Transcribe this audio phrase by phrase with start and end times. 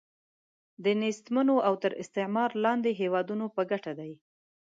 [0.83, 4.11] د نېستمنو او تر استعمار لاندې هیوادونو په ګټه دی.